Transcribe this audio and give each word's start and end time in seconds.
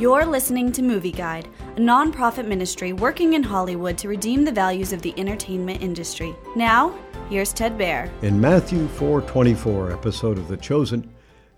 You're 0.00 0.24
listening 0.24 0.72
to 0.72 0.82
Movie 0.82 1.12
Guide, 1.12 1.46
a 1.76 1.78
nonprofit 1.78 2.46
ministry 2.46 2.94
working 2.94 3.34
in 3.34 3.42
Hollywood 3.42 3.98
to 3.98 4.08
redeem 4.08 4.46
the 4.46 4.50
values 4.50 4.94
of 4.94 5.02
the 5.02 5.12
entertainment 5.18 5.82
industry. 5.82 6.34
Now, 6.56 6.98
here's 7.28 7.52
Ted 7.52 7.76
Baehr. 7.76 8.10
In 8.22 8.40
Matthew 8.40 8.88
4:24 8.88 9.92
episode 9.92 10.38
of 10.38 10.48
The 10.48 10.56
Chosen, 10.56 11.10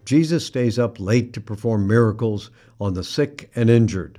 Jesus 0.05 0.45
stays 0.45 0.77
up 0.77 0.99
late 0.99 1.33
to 1.35 1.41
perform 1.41 1.87
miracles 1.87 2.51
on 2.81 2.95
the 2.95 3.05
sick 3.05 3.49
and 3.55 3.71
injured. 3.71 4.19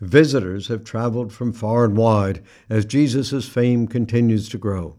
Visitors 0.00 0.66
have 0.66 0.82
traveled 0.82 1.32
from 1.32 1.52
far 1.52 1.84
and 1.84 1.96
wide 1.96 2.42
as 2.68 2.84
Jesus' 2.84 3.46
fame 3.46 3.86
continues 3.86 4.48
to 4.48 4.58
grow. 4.58 4.96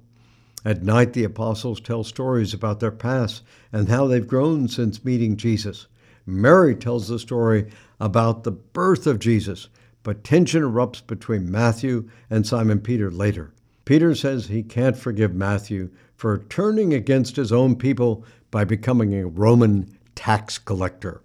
At 0.64 0.82
night, 0.82 1.12
the 1.12 1.26
apostles 1.26 1.82
tell 1.82 2.06
stories 2.06 2.54
about 2.54 2.80
their 2.80 2.90
past 2.90 3.44
and 3.74 3.90
how 3.90 4.08
they've 4.08 4.26
grown 4.26 4.70
since 4.70 5.04
meeting 5.04 5.36
Jesus. 5.36 5.88
Mary 6.26 6.76
tells 6.76 7.08
the 7.08 7.20
story 7.20 7.70
about 8.00 8.44
the 8.44 8.52
birth 8.52 9.06
of 9.06 9.20
Jesus, 9.20 9.70
but 10.04 10.24
tension 10.24 10.64
erupts 10.64 11.06
between 11.06 11.52
Matthew 11.52 12.10
and 12.30 12.46
Simon 12.46 12.80
Peter 12.80 13.12
later. 13.12 13.54
Peter 13.86 14.16
says 14.16 14.48
he 14.48 14.64
can't 14.64 14.98
forgive 14.98 15.36
Matthew 15.36 15.90
for 16.16 16.40
turning 16.50 16.94
against 16.94 17.36
his 17.36 17.52
own 17.52 17.76
people 17.76 18.24
by 18.50 18.64
becoming 18.64 19.14
a 19.14 19.28
Roman 19.28 19.96
tax 20.16 20.58
collector. 20.58 21.22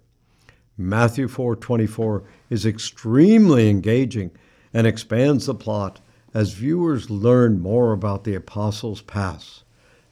Matthew 0.77 1.27
4:24 1.27 2.23
is 2.49 2.65
extremely 2.65 3.69
engaging 3.69 4.31
and 4.73 4.85
expands 4.85 5.47
the 5.47 5.55
plot 5.55 5.99
as 6.33 6.53
viewers 6.53 7.09
learn 7.09 7.59
more 7.59 7.91
about 7.91 8.23
the 8.23 8.35
apostles' 8.35 9.01
past. 9.01 9.63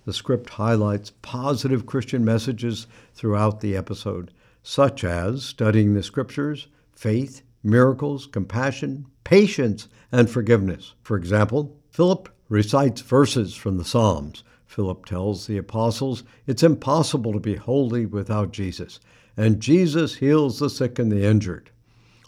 The 0.06 0.14
script 0.14 0.50
highlights 0.52 1.14
positive 1.22 1.86
Christian 1.86 2.26
messages 2.26 2.88
throughout 3.14 3.62
the 3.62 3.76
episode, 3.76 4.32
such 4.70 5.04
as 5.04 5.44
studying 5.44 5.96
the 5.96 6.04
scriptures, 6.04 6.68
faith, 6.92 7.42
miracles, 7.64 8.28
compassion, 8.28 9.04
patience, 9.24 9.88
and 10.12 10.30
forgiveness. 10.30 10.94
For 11.02 11.18
example, 11.18 11.76
Philip 11.90 12.30
recites 12.50 13.02
verses 13.02 13.56
from 13.56 13.78
the 13.78 13.84
Psalms. 13.84 14.44
Philip 14.68 15.08
tells 15.08 15.48
the 15.48 15.58
apostles 15.58 16.24
it's 16.46 16.62
impossible 16.62 17.34
to 17.34 17.40
be 17.40 17.56
holy 17.56 18.06
without 18.06 18.52
Jesus, 18.52 19.00
and 19.36 19.60
Jesus 19.60 20.18
heals 20.18 20.60
the 20.60 20.70
sick 20.70 21.00
and 21.00 21.12
the 21.12 21.26
injured. 21.26 21.72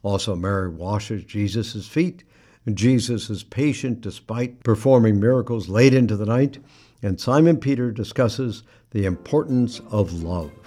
Also, 0.02 0.36
Mary 0.36 0.68
washes 0.68 1.24
Jesus' 1.24 1.88
feet 1.88 2.24
Jesus 2.74 3.30
is 3.30 3.44
patient 3.44 4.02
despite 4.02 4.64
performing 4.64 5.20
miracles 5.20 5.70
late 5.70 5.94
into 5.94 6.16
the 6.16 6.26
night, 6.26 6.58
and 7.04 7.20
Simon 7.20 7.58
Peter 7.58 7.92
discusses 7.92 8.64
the 8.92 9.06
importance 9.06 9.80
of 9.92 10.24
love. 10.24 10.61